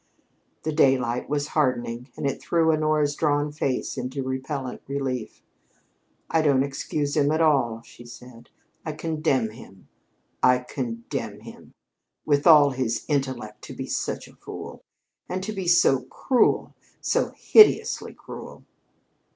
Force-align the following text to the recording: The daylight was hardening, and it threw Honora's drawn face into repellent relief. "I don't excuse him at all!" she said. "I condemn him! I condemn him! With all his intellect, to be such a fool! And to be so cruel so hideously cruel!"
The 0.63 0.71
daylight 0.71 1.29
was 1.29 1.49
hardening, 1.49 2.09
and 2.17 2.25
it 2.25 2.41
threw 2.41 2.71
Honora's 2.73 3.13
drawn 3.15 3.51
face 3.51 3.99
into 3.99 4.23
repellent 4.23 4.81
relief. 4.87 5.43
"I 6.27 6.41
don't 6.41 6.63
excuse 6.63 7.15
him 7.15 7.29
at 7.31 7.39
all!" 7.39 7.83
she 7.83 8.07
said. 8.07 8.49
"I 8.83 8.93
condemn 8.93 9.51
him! 9.51 9.89
I 10.41 10.57
condemn 10.67 11.41
him! 11.41 11.73
With 12.25 12.47
all 12.47 12.71
his 12.71 13.05
intellect, 13.07 13.61
to 13.65 13.73
be 13.75 13.85
such 13.85 14.27
a 14.27 14.33
fool! 14.35 14.81
And 15.29 15.43
to 15.43 15.53
be 15.53 15.67
so 15.67 15.99
cruel 16.05 16.73
so 16.99 17.29
hideously 17.35 18.15
cruel!" 18.15 18.63